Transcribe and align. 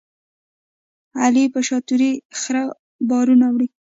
علي 1.21 1.43
په 1.53 1.59
شاتوري 1.67 2.11
خره 2.39 2.63
بارونه 3.09 3.47
وړي. 3.51 3.67